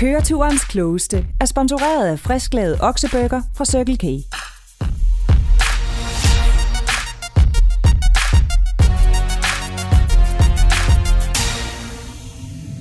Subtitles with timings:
[0.00, 4.02] Køreturens klogeste er sponsoreret af frisklavet oksebøger fra Circle K.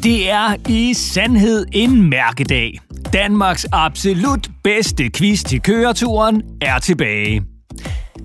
[0.03, 2.79] Det er i sandhed en mærkedag.
[3.13, 7.43] Danmarks absolut bedste quiz til køreturen er tilbage.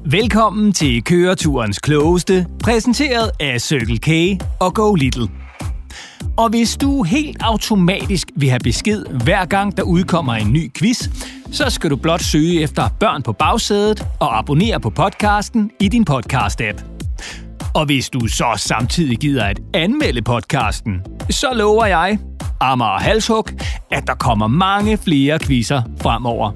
[0.07, 5.44] Velkommen til køreturens klogeste, præsenteret af Circle K og Go Little.
[6.37, 11.09] Og hvis du helt automatisk vil have besked hver gang der udkommer en ny quiz,
[11.53, 16.07] så skal du blot søge efter børn på bagsædet og abonnere på podcasten i din
[16.11, 16.85] podcast-app.
[17.75, 22.19] Og hvis du så samtidig gider at anmelde podcasten, så lover jeg,
[22.61, 23.49] Amager Halshug,
[23.91, 26.53] at der kommer mange flere quizzer fremover.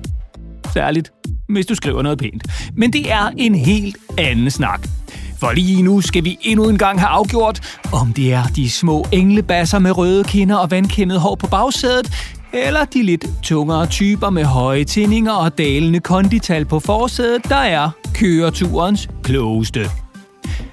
[0.72, 1.12] Særligt,
[1.48, 2.42] hvis du skriver noget pænt.
[2.76, 4.97] Men det er en helt anden snak.
[5.40, 9.06] For lige nu skal vi endnu en gang have afgjort, om det er de små
[9.12, 12.10] englebasser med røde kinder og vandkæmmet hår på bagsædet,
[12.52, 17.90] eller de lidt tungere typer med høje tændinger og dalende kondital på forsædet, der er
[18.14, 19.80] køreturens klogeste.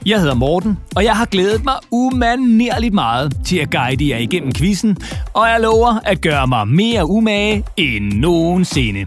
[0.06, 4.54] Jeg hedder Morten, og jeg har glædet mig umanerligt meget til at guide jer igennem
[4.54, 4.98] quizzen,
[5.34, 9.06] og jeg lover at gøre mig mere umage end nogensinde.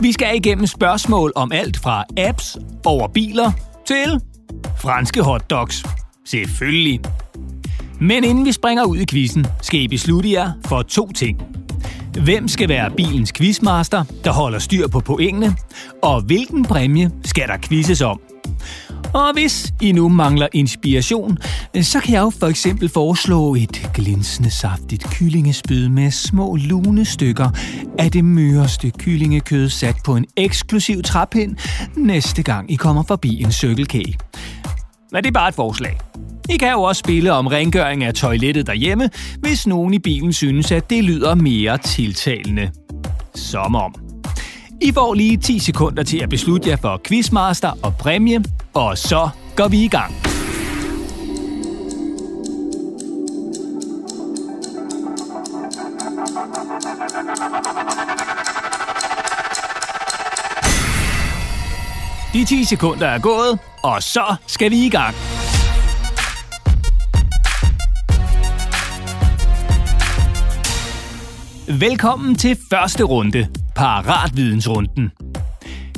[0.00, 3.52] Vi skal igennem spørgsmål om alt fra apps over biler
[3.86, 4.20] til
[4.80, 5.84] franske hotdogs.
[6.24, 7.00] Selvfølgelig.
[8.00, 11.42] Men inden vi springer ud i quizzen, skal I beslutte jer for to ting.
[12.24, 15.56] Hvem skal være bilens quizmaster, der holder styr på pointene?
[16.02, 18.20] Og hvilken præmie skal der quizzes om?
[19.14, 21.38] Og hvis I nu mangler inspiration,
[21.76, 27.04] øh, så kan jeg jo for eksempel foreslå et glinsende saftigt kyllingespyd med små lune
[27.04, 27.50] stykker
[27.98, 31.56] af det møreste kyllingekød sat på en eksklusiv træpind
[31.96, 33.94] næste gang I kommer forbi en Circle K.
[35.12, 35.98] Men det er bare et forslag.
[36.48, 40.72] I kan jo også spille om rengøring af toilettet derhjemme, hvis nogen i bilen synes,
[40.72, 42.70] at det lyder mere tiltalende.
[43.34, 44.07] Som om.
[44.80, 48.44] I får lige 10 sekunder til at beslutte jer for quizmaster og præmie,
[48.74, 50.14] og så går vi i gang.
[62.32, 65.14] De 10 sekunder er gået, og så skal vi i gang.
[71.80, 75.12] Velkommen til første runde, Paratvidensrunden.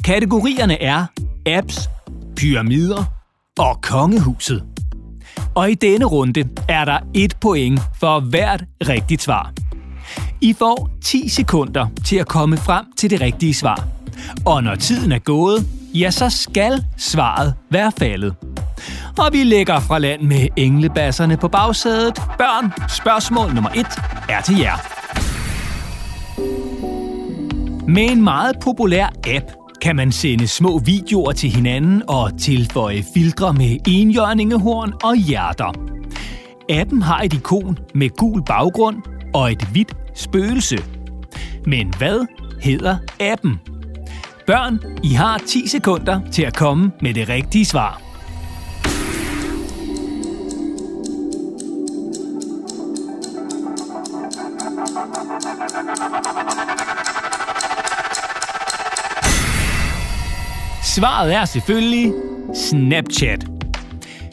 [0.04, 1.06] Kategorierne er
[1.46, 1.90] apps,
[2.36, 3.04] pyramider
[3.58, 4.64] og kongehuset.
[5.54, 9.52] Og i denne runde er der et point for hvert rigtigt svar.
[10.40, 13.84] I får 10 sekunder til at komme frem til det rigtige svar.
[14.46, 18.34] Og når tiden er gået, ja, så skal svaret være faldet.
[19.18, 22.14] Og vi lægger fra land med englebasserne på bagsædet.
[22.14, 23.86] Børn, spørgsmål nummer 1
[24.28, 24.99] er til jer.
[27.94, 29.44] Med en meget populær app
[29.82, 35.72] kan man sende små videoer til hinanden og tilføje filtre med enhjørningehorn og hjerter.
[36.68, 38.96] Appen har et ikon med gul baggrund
[39.34, 40.78] og et hvidt spøgelse.
[41.66, 42.26] Men hvad
[42.60, 43.60] hedder appen?
[44.46, 48.09] Børn, I har 10 sekunder til at komme med det rigtige svar.
[60.94, 62.12] Svaret er selvfølgelig
[62.54, 63.44] Snapchat.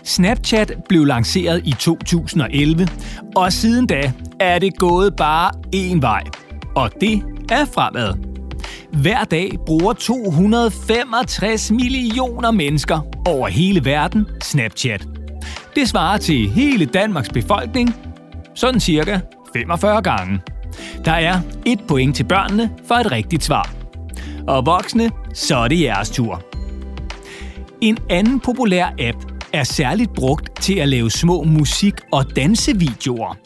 [0.04, 2.88] Snapchat blev lanceret i 2011,
[3.36, 6.24] og siden da er det gået bare én vej.
[6.76, 8.14] Og det er fremad.
[8.94, 15.08] Hver dag bruger 265 millioner mennesker over hele verden Snapchat.
[15.76, 17.96] Det svarer til hele Danmarks befolkning,
[18.56, 19.20] sådan cirka
[19.54, 20.40] 45 gange.
[21.06, 23.77] Der er et point til børnene for et rigtigt svar.
[24.48, 26.44] Og voksne, så er det jeres tur.
[27.82, 29.18] En anden populær app
[29.54, 33.38] er særligt brugt til at lave små musik- og dansevideoer.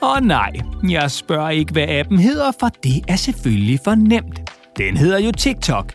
[0.00, 0.52] Og nej,
[0.88, 4.40] jeg spørger ikke, hvad appen hedder, for det er selvfølgelig for nemt.
[4.78, 5.92] Den hedder jo TikTok.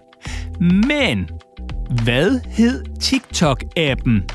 [0.59, 1.29] Men
[2.03, 4.27] hvad hed TikTok-appen,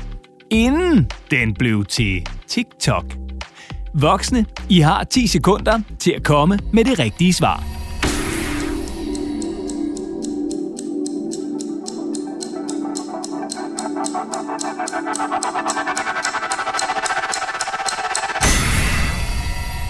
[0.51, 3.05] inden den blev til TikTok?
[3.93, 7.80] Voksne, I har 10 sekunder til at komme med det rigtige svar.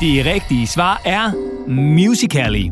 [0.01, 1.31] Det rigtige svar er
[1.67, 2.69] Musical.ly.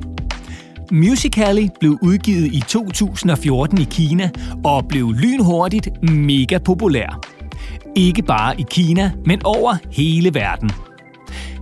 [0.92, 4.30] Musical.ly blev udgivet i 2014 i Kina
[4.64, 7.20] og blev lynhurtigt mega populær.
[7.96, 10.72] Ikke bare i Kina, men over hele verden.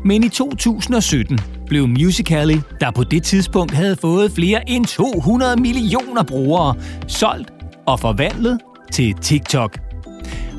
[0.06, 6.24] Men i 2017 blev Musical.ly, der på det tidspunkt havde fået flere end 200 millioner
[6.24, 6.76] brugere,
[7.08, 7.52] solgt
[7.86, 8.60] og forvandlet
[8.92, 9.80] til TikTok.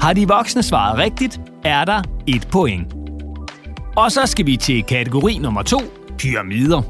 [0.00, 2.97] Har de voksne svaret rigtigt, er der et point.
[3.98, 5.78] Og så skal vi til kategori nummer to,
[6.18, 6.82] pyramider.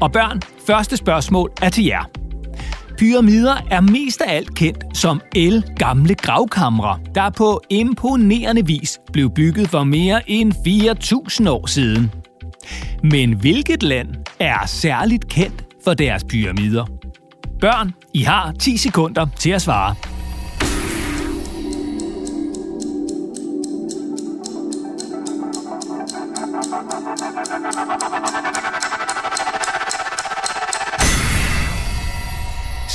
[0.00, 2.04] Og børn, første spørgsmål er til jer.
[2.98, 9.30] Pyramider er mest af alt kendt som el gamle gravkamre, der på imponerende vis blev
[9.30, 10.52] bygget for mere end
[11.42, 12.12] 4.000 år siden.
[13.02, 14.08] Men hvilket land
[14.40, 16.86] er særligt kendt for deres pyramider?
[17.60, 19.94] Børn, I har 10 sekunder til at svare.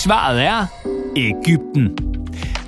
[0.05, 0.65] Svaret er
[1.15, 1.97] Ægypten.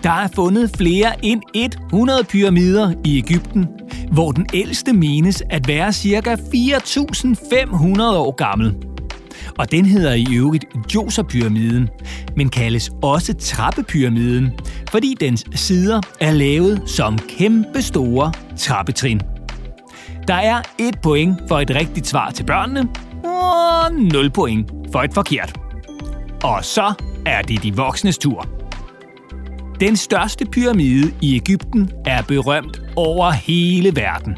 [0.03, 3.67] Der er fundet flere end 100 pyramider i Ægypten,
[4.11, 6.35] hvor den ældste menes at være ca.
[6.35, 8.75] 4.500 år gammel.
[9.57, 11.89] Og den hedder i øvrigt Djoser-pyramiden,
[12.35, 14.51] men kaldes også trappepyramiden,
[14.91, 19.21] fordi dens sider er lavet som kæmpe store trappetrin.
[20.27, 22.87] Der er et point for et rigtigt svar til børnene,
[23.23, 25.59] og 0 point for et forkert.
[26.43, 26.93] Og så
[27.27, 28.47] er det de voksnes tur.
[29.79, 34.37] Den største pyramide i Ægypten er berømt over hele verden.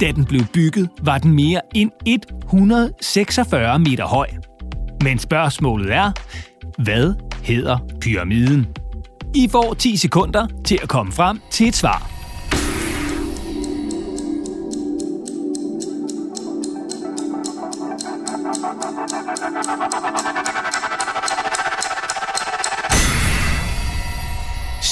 [0.00, 1.90] Da den blev bygget, var den mere end
[2.46, 4.26] 146 meter høj.
[5.04, 6.12] Men spørgsmålet er,
[6.82, 8.66] hvad hedder pyramiden?
[9.34, 12.12] I får 10 sekunder til at komme frem til et svar.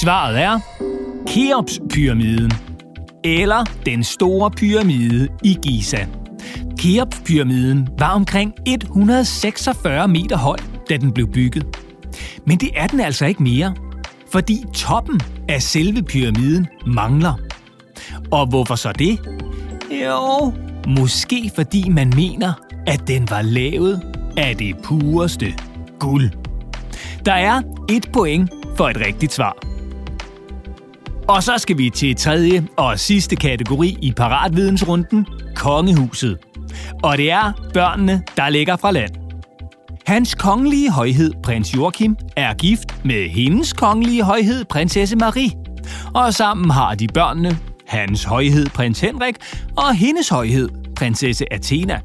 [0.01, 0.59] Svaret er
[1.27, 2.51] Keops-pyramiden,
[3.23, 6.07] eller den store pyramide i Giza.
[6.79, 10.57] Keops-pyramiden var omkring 146 meter høj,
[10.89, 11.65] da den blev bygget.
[12.47, 13.75] Men det er den altså ikke mere,
[14.31, 17.33] fordi toppen af selve pyramiden mangler.
[18.31, 19.19] Og hvorfor så det?
[20.05, 20.53] Jo,
[20.87, 22.53] måske fordi man mener,
[22.87, 24.01] at den var lavet
[24.37, 25.53] af det pureste
[25.99, 26.31] guld.
[27.25, 29.70] Der er et point for et rigtigt svar.
[31.31, 36.37] Og så skal vi til tredje og sidste kategori i paratvidensrunden, kongehuset.
[37.03, 39.11] Og det er børnene, der ligger fra land.
[40.05, 45.51] Hans kongelige højhed, prins Joachim, er gift med hendes kongelige højhed, prinsesse Marie.
[46.13, 47.57] Og sammen har de børnene,
[47.87, 49.35] hans højhed, prins Henrik,
[49.77, 51.99] og hendes højhed, prinsesse Athena.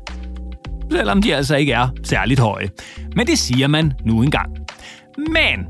[0.91, 2.69] Selvom de altså ikke er særligt høje.
[3.17, 4.51] Men det siger man nu engang.
[5.19, 5.67] Men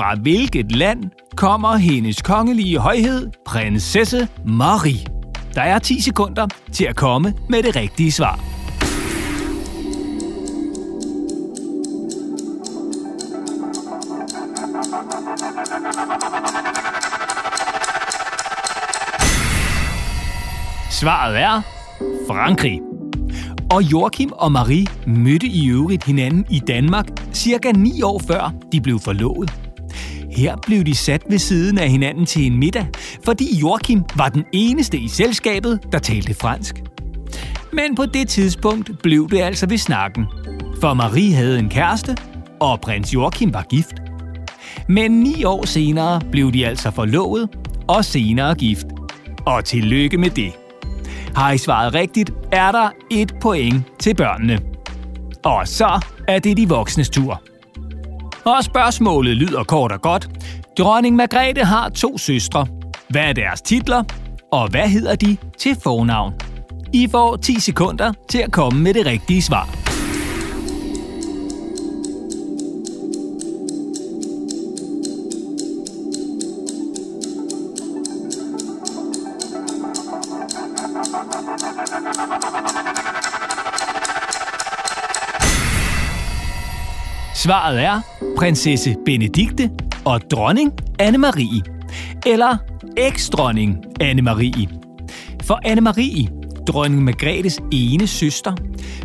[0.00, 1.04] fra hvilket land
[1.36, 5.06] kommer hendes kongelige højhed, prinsesse Marie?
[5.54, 8.40] Der er 10 sekunder til at komme med det rigtige svar.
[20.90, 21.62] Svaret er
[22.28, 22.80] Frankrig.
[23.70, 28.80] Og Joachim og Marie mødte i øvrigt hinanden i Danmark cirka 9 år før de
[28.80, 29.69] blev forlovet.
[30.36, 32.86] Her blev de sat ved siden af hinanden til en middag,
[33.24, 36.82] fordi Joachim var den eneste i selskabet, der talte fransk.
[37.72, 40.26] Men på det tidspunkt blev det altså ved snakken.
[40.80, 42.16] For Marie havde en kæreste,
[42.60, 43.94] og prins Joachim var gift.
[44.88, 47.48] Men ni år senere blev de altså forlovet,
[47.88, 48.86] og senere gift.
[49.46, 50.52] Og tillykke med det.
[51.36, 54.60] Har I svaret rigtigt, er der et point til børnene.
[55.44, 57.42] Og så er det de voksnes tur.
[58.44, 60.28] Og spørgsmålet lyder kort og godt.
[60.78, 62.66] Dronning Margrethe har to søstre.
[63.08, 64.04] Hvad er deres titler?
[64.52, 66.34] Og hvad hedder de til fornavn?
[66.92, 69.68] I får 10 sekunder til at komme med det rigtige svar.
[87.34, 88.00] Svaret er
[88.40, 89.70] prinsesse Benedikte
[90.04, 91.60] og dronning Anne-Marie.
[92.26, 92.56] Eller
[92.96, 94.66] eksdronning Anne-Marie.
[95.42, 96.28] For Anne-Marie,
[96.66, 98.52] dronning Margrethes ene søster,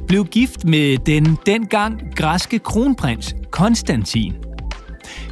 [0.08, 4.34] blev gift med den dengang græske kronprins Konstantin.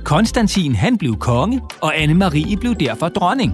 [0.03, 3.53] Konstantin han blev konge, og Anne-Marie blev derfor dronning.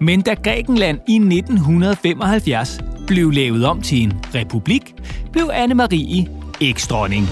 [0.00, 4.94] Men da Grækenland i 1975 blev lavet om til en republik,
[5.32, 6.28] blev Anne-Marie
[6.60, 7.28] eksdronning.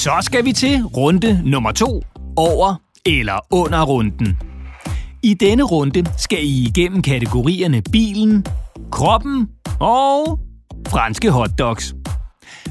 [0.00, 2.02] Så skal vi til runde nummer to,
[2.36, 2.74] over
[3.06, 4.38] eller under runden.
[5.22, 8.46] I denne runde skal I igennem kategorierne bilen,
[8.92, 9.48] kroppen
[9.80, 10.40] og
[10.88, 11.94] franske hotdogs.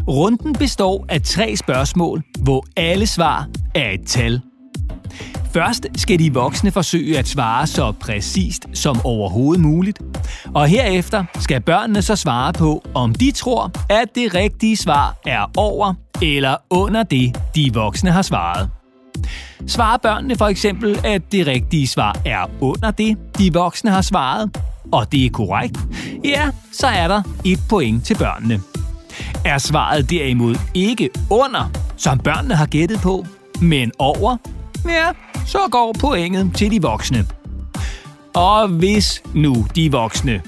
[0.07, 4.41] Runden består af tre spørgsmål, hvor alle svar er et tal.
[5.53, 9.99] Først skal de voksne forsøge at svare så præcist som overhovedet muligt.
[10.53, 15.51] Og herefter skal børnene så svare på, om de tror, at det rigtige svar er
[15.57, 18.69] over eller under det, de voksne har svaret.
[19.67, 24.57] Svarer børnene for eksempel, at det rigtige svar er under det, de voksne har svaret,
[24.91, 25.77] og det er korrekt,
[26.25, 28.61] ja, så er der et point til børnene.
[29.45, 33.25] Er svaret derimod ikke under, som børnene har gættet på,
[33.61, 34.37] men over,
[34.85, 35.11] ja,
[35.45, 37.25] så går pointet til de voksne.
[38.35, 40.41] Og hvis nu de voksne,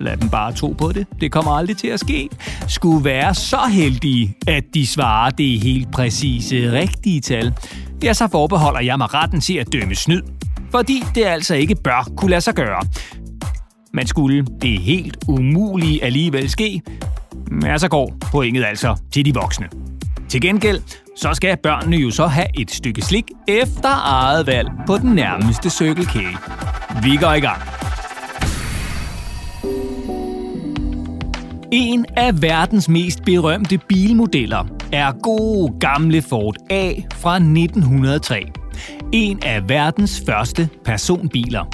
[0.00, 2.28] lad dem bare tro på det, det kommer aldrig til at ske,
[2.68, 7.54] skulle være så heldige, at de svarer det helt præcise rigtige tal,
[8.02, 10.22] ja, så forbeholder jeg mig retten til at dømme snyd.
[10.70, 12.82] Fordi det altså ikke bør kunne lade sig gøre.
[13.92, 16.82] Man skulle det helt umulige alligevel ske,
[17.62, 19.68] ja, så går pointet altså til de voksne.
[20.28, 20.80] Til gengæld,
[21.16, 25.70] så skal børnene jo så have et stykke slik efter eget valg på den nærmeste
[25.70, 26.16] Circle K.
[27.02, 27.62] Vi går i gang.
[31.72, 38.46] En af verdens mest berømte bilmodeller er gode gamle Ford A fra 1903.
[39.12, 41.64] En af verdens første personbiler.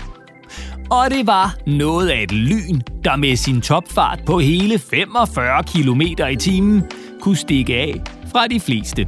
[0.90, 6.00] Og det var noget af et lyn, der med sin topfart på hele 45 km
[6.32, 6.82] i timen
[7.20, 7.94] kunne stikke af
[8.32, 9.06] fra de fleste.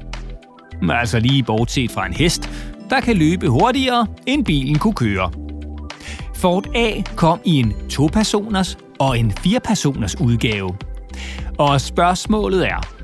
[0.90, 2.50] Altså lige bortset fra en hest,
[2.90, 5.30] der kan løbe hurtigere, end bilen kunne køre.
[6.34, 10.76] Ford A kom i en to-personers og en fire-personers udgave.
[11.58, 12.94] Og spørgsmålet er,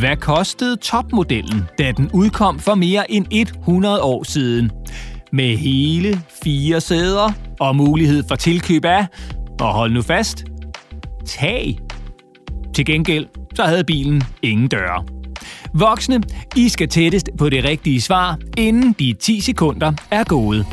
[0.00, 4.70] hvad kostede topmodellen, da den udkom for mere end 100 år siden?
[5.32, 9.06] Med hele fire sæder og mulighed for tilkøb af,
[9.60, 10.44] og hold nu fast,
[11.26, 11.78] tag.
[12.74, 15.21] Til gengæld så havde bilen ingen døre.
[15.74, 16.22] Voksne,
[16.56, 20.66] I skal tættest på det rigtige svar, inden de 10 sekunder er gået.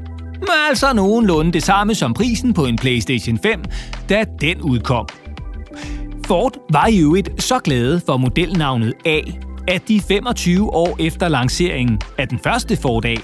[0.69, 3.65] Altså nogenlunde det samme som prisen på en PlayStation 5,
[4.09, 5.09] da den udkom.
[6.27, 9.21] Ford var i øvrigt så glade for modelnavnet A,
[9.69, 13.15] at de 25 år efter lanceringen af den første Ford A,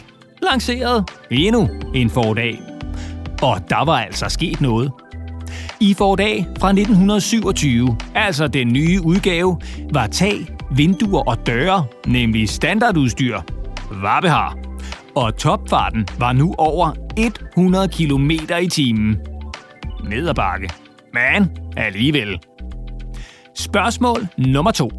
[0.43, 2.51] lancerede endnu en Ford A.
[3.43, 4.93] Og der var altså sket noget.
[5.81, 9.61] I Ford A fra 1927, altså den nye udgave,
[9.93, 13.41] var tag, vinduer og døre, nemlig standardudstyr,
[13.91, 14.21] var
[15.15, 18.31] Og topfarten var nu over 100 km
[18.63, 19.17] i timen.
[20.05, 20.71] Ned ad bakke.
[21.15, 22.39] Men alligevel.
[23.55, 24.91] Spørgsmål nummer 2.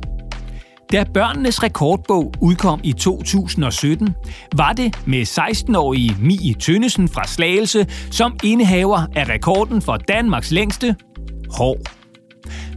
[0.92, 4.16] Da børnenes rekordbog udkom i 2017,
[4.56, 10.96] var det med 16-årige Mie Tønnesen fra Slagelse som indehaver af rekorden for Danmarks længste
[11.58, 11.78] hår.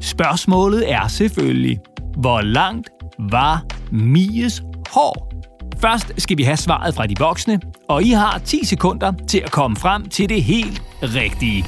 [0.01, 1.79] Spørgsmålet er selvfølgelig,
[2.17, 5.33] hvor langt var Mies hår?
[5.79, 9.51] Først skal vi have svaret fra de voksne, og I har 10 sekunder til at
[9.51, 11.65] komme frem til det helt rigtige.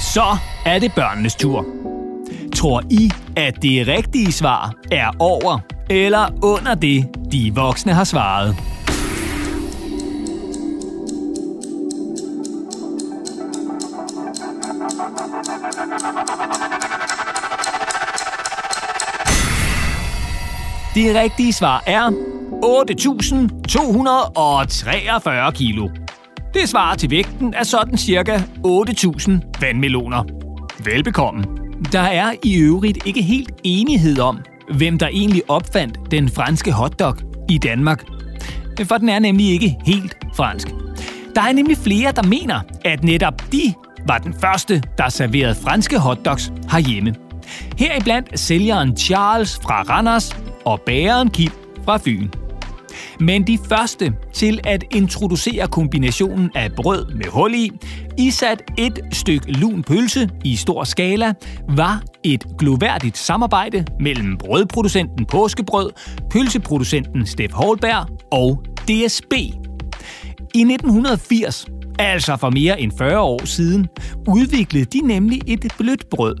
[0.00, 1.66] Så er det børnenes tur.
[2.54, 5.58] Tror I, at det rigtige svar er over
[5.90, 8.56] eller under det, de voksne har svaret?
[20.94, 22.12] Det rigtige svar er
[23.72, 25.88] 243 kilo.
[26.54, 30.24] Det svarer til vægten af sådan cirka 8.000 vandmeloner.
[30.84, 31.44] Velbekomme.
[31.92, 34.38] Der er i øvrigt ikke helt enighed om,
[34.74, 37.16] hvem der egentlig opfandt den franske hotdog
[37.48, 38.04] i Danmark.
[38.84, 40.68] For den er nemlig ikke helt fransk.
[41.34, 43.74] Der er nemlig flere, der mener, at netop de
[44.06, 47.14] var den første, der serverede franske hotdogs herhjemme.
[47.78, 51.52] Heriblandt sælgeren Charles fra Randers og bageren Kim
[51.84, 52.41] fra Fyn.
[53.22, 57.70] Men de første til at introducere kombinationen af brød med hul i,
[58.18, 61.32] isat et stykke lun pølse i stor skala,
[61.68, 65.90] var et gloværdigt samarbejde mellem brødproducenten Påskebrød,
[66.30, 69.32] pølseproducenten Steff Holberg og DSB.
[70.54, 71.66] I 1980,
[71.98, 73.88] altså for mere end 40 år siden,
[74.28, 76.36] udviklede de nemlig et blødt brød.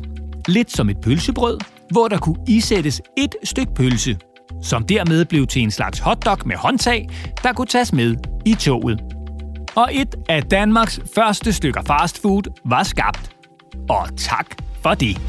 [0.48, 1.58] Lidt som et pølsebrød,
[1.90, 4.16] hvor der kunne isættes et stykke pølse
[4.62, 7.08] som dermed blev til en slags hotdog med håndtag,
[7.42, 9.00] der kunne tages med i toget.
[9.74, 13.36] Og et af Danmarks første stykker fastfood var skabt.
[13.88, 14.46] Og tak
[14.82, 15.20] for det.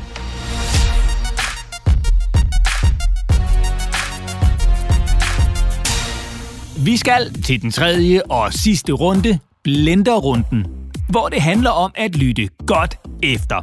[6.85, 10.65] Vi skal til den tredje og sidste runde, blenderrunden,
[11.09, 13.61] hvor det handler om at lytte godt efter.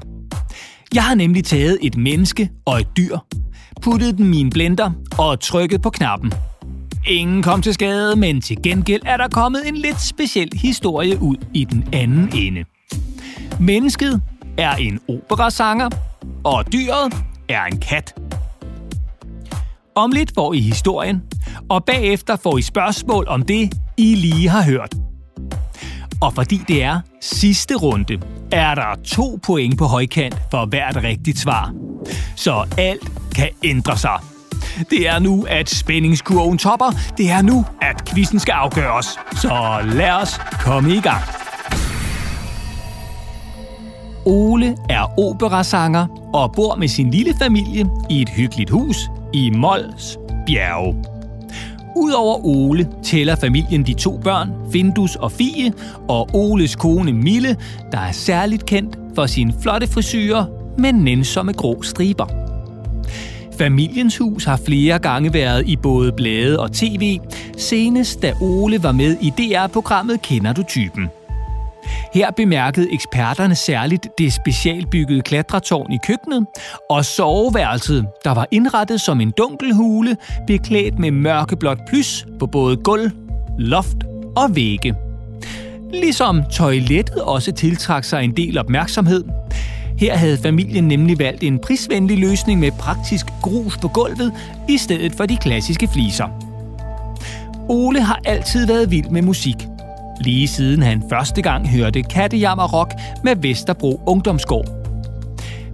[0.95, 3.19] Jeg har nemlig taget et menneske og et dyr
[3.83, 6.33] puttet dem i en blender og trykket på knappen.
[7.07, 11.37] Ingen kom til skade, men til gengæld er der kommet en lidt speciel historie ud
[11.55, 12.65] i den anden ende.
[13.61, 14.23] Mennesket
[14.59, 15.89] er en operasanger,
[16.45, 17.15] og dyret
[17.49, 18.15] er en kat.
[19.95, 21.23] Om lidt får I historien,
[21.69, 24.95] og bagefter får I spørgsmål om det, I lige har hørt.
[26.21, 28.19] Og fordi det er sidste runde,
[28.53, 31.75] er der to point på højkant for hvert rigtigt svar.
[32.37, 34.19] Så alt kan ændre sig.
[34.91, 36.87] Det er nu, at spændingskurven topper.
[37.19, 39.07] Det er nu, at quizzen skal afgøres.
[39.33, 41.23] Så lad os komme i gang.
[44.27, 48.97] Ole er operasanger og bor med sin lille familie i et hyggeligt hus
[49.33, 51.05] i Mols bjerge.
[51.97, 55.73] Udover Ole tæller familien de to børn, Findus og Fie,
[56.09, 57.57] og Oles kone Mille,
[57.93, 60.45] der er særligt kendt for sin flotte frisyrer
[60.79, 62.50] med nænsomme grå striber.
[63.61, 67.19] Familiens hus har flere gange været i både blade og tv,
[67.57, 71.09] senest da Ole var med i DR-programmet Kender du typen?
[72.15, 76.47] Her bemærkede eksperterne særligt det specialbyggede klatretårn i køkkenet
[76.91, 82.77] og soveværelset, der var indrettet som en dunkel hule, beklædt med mørkeblåt plys på både
[82.77, 83.11] gulv,
[83.59, 83.97] loft
[84.37, 84.95] og vægge.
[85.93, 89.25] Ligesom toilettet også tiltrak sig en del opmærksomhed,
[90.01, 94.33] her havde familien nemlig valgt en prisvenlig løsning med praktisk grus på gulvet
[94.69, 96.25] i stedet for de klassiske fliser.
[97.69, 99.57] Ole har altid været vild med musik.
[100.21, 104.67] Lige siden han første gang hørte kattejammer rock med Vesterbro Ungdomsgård.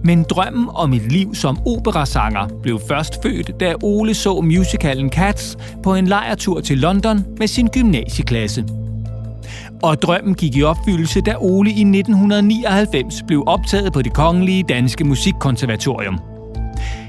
[0.03, 5.57] Men drømmen om et liv som operasanger blev først født, da Ole så musicalen Cats
[5.83, 8.65] på en lejertur til London med sin gymnasieklasse.
[9.83, 15.03] Og drømmen gik i opfyldelse, da Ole i 1999 blev optaget på det kongelige danske
[15.03, 16.19] musikkonservatorium.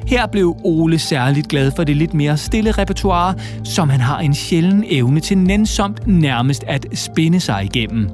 [0.06, 4.34] Her blev Ole særligt glad for det lidt mere stille repertoire, som han har en
[4.34, 8.10] sjælden evne til nænsomt nærmest at spinde sig igennem.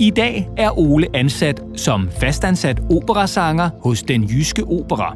[0.00, 5.14] I dag er Ole ansat som fastansat operasanger hos den jyske opera.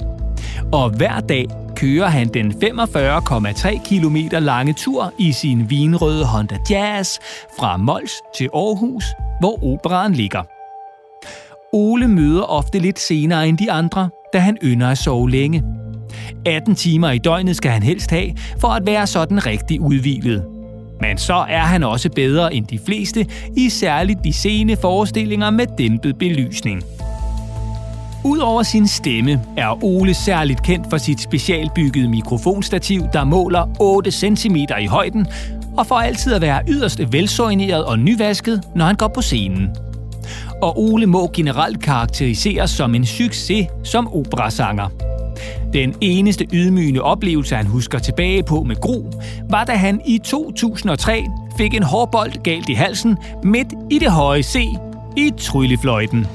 [0.73, 7.19] Og hver dag kører han den 45,3 km lange tur i sin vinrøde Honda Jazz
[7.59, 9.05] fra Mols til Aarhus,
[9.41, 10.43] hvor operaen ligger.
[11.73, 15.63] Ole møder ofte lidt senere end de andre, da han ynder at sove længe.
[16.47, 20.45] 18 timer i døgnet skal han helst have, for at være sådan rigtig udvilet.
[21.01, 25.67] Men så er han også bedre end de fleste, i særligt de sene forestillinger med
[25.79, 26.83] dæmpet belysning.
[28.25, 34.57] Udover sin stemme er Ole særligt kendt for sit specialbyggede mikrofonstativ, der måler 8 cm
[34.57, 35.27] i højden,
[35.77, 39.71] og for altid at være yderst velsoigneret og nyvasket, når han går på scenen.
[40.63, 44.89] Og Ole må generelt karakteriseres som en succes som operasanger.
[45.73, 49.11] Den eneste ydmygende oplevelse, han husker tilbage på med gro,
[49.51, 51.25] var da han i 2003
[51.57, 54.67] fik en hårbold galt i halsen midt i det høje C
[55.17, 56.27] i tryllefløjten.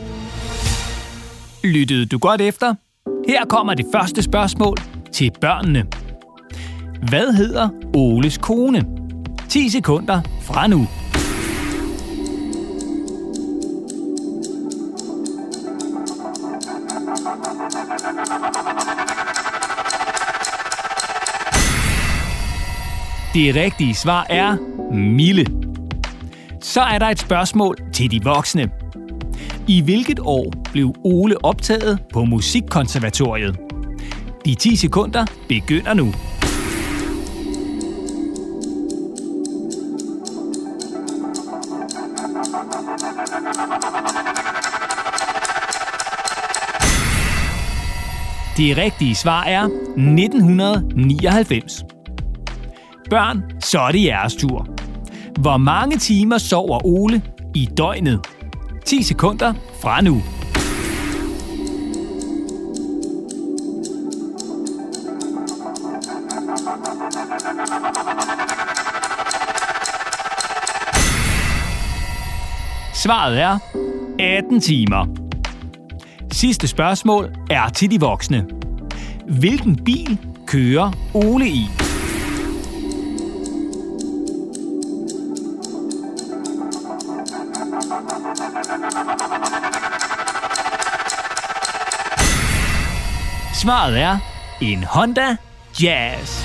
[1.74, 2.76] Lyttede du godt efter?
[3.30, 4.78] Her kommer det første spørgsmål
[5.12, 5.86] til børnene.
[7.10, 8.86] Hvad hedder Oles kone?
[9.50, 10.88] 10 sekunder fra nu.
[23.34, 24.58] Det rigtige svar er
[24.94, 25.46] Mille.
[26.62, 28.70] Så er der et spørgsmål til de voksne.
[29.70, 33.60] I hvilket år blev Ole optaget på Musikkonservatoriet?
[34.46, 36.06] De 10 sekunder begynder nu.
[48.58, 51.84] Det rigtige svar er 1999.
[53.10, 54.68] Børn, så er det jeres tur.
[55.40, 57.22] Hvor mange timer sover Ole
[57.56, 58.37] i døgnet?
[58.88, 60.22] 10 sekunder fra nu.
[72.94, 73.58] Svaret er
[74.20, 75.08] 18 timer.
[76.32, 78.46] Sidste spørgsmål er til de voksne.
[79.40, 81.77] Hvilken bil kører Ole i?
[93.68, 94.18] Svaret er
[94.62, 95.36] en Honda
[95.84, 96.44] Jazz.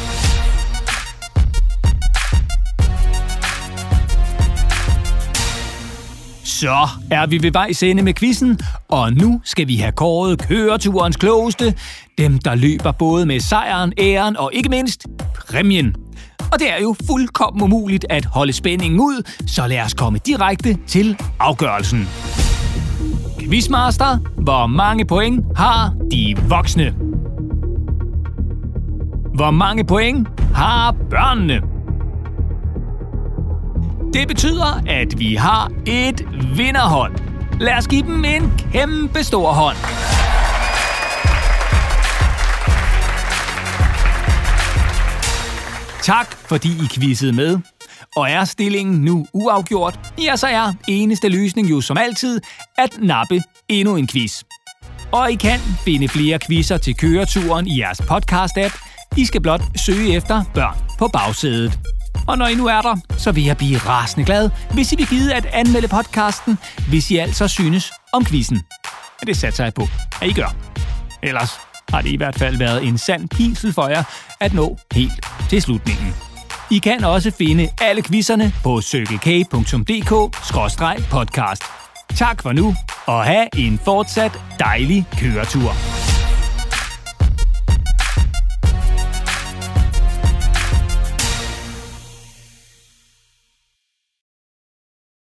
[6.44, 11.16] Så er vi ved vejs ende med quizzen, og nu skal vi have kåret køreturens
[11.16, 11.74] klogeste.
[12.18, 15.06] Dem, der løber både med sejren, æren og ikke mindst
[15.48, 15.94] præmien.
[16.52, 20.78] Og det er jo fuldkommen umuligt at holde spændingen ud, så lad os komme direkte
[20.86, 22.08] til afgørelsen.
[23.40, 27.11] Quizmaster, hvor mange point har de voksne?
[29.34, 31.60] Hvor mange point har børnene?
[34.12, 37.12] Det betyder, at vi har et vinderhold.
[37.60, 39.76] Lad os give dem en kæmpe stor hånd.
[46.02, 47.58] Tak, fordi I quizzede med.
[48.16, 52.40] Og er stillingen nu uafgjort, ja, så er eneste løsning jo som altid
[52.78, 54.42] at nappe endnu en quiz.
[55.12, 58.91] Og I kan finde flere quizzer til køreturen i jeres podcast-app.
[59.16, 61.78] I skal blot søge efter børn på bagsædet.
[62.26, 65.06] Og når I nu er der, så vil jeg blive rasende glad, hvis I vil
[65.06, 68.62] give at anmelde podcasten, hvis I altså synes om quizzen.
[69.20, 69.88] Men det satser jeg på,
[70.22, 70.54] at I gør.
[71.22, 71.50] Ellers
[71.88, 74.04] har det i hvert fald været en sand pinsel for jer
[74.40, 76.14] at nå helt til slutningen.
[76.70, 81.62] I kan også finde alle quizzerne på cykelk.dk-podcast.
[82.16, 82.74] Tak for nu,
[83.06, 85.72] og have en fortsat dejlig køretur.